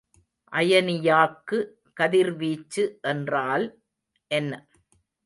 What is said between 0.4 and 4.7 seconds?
அயனியாக்கு கதிர்வீச்சு என்றால் என்ன?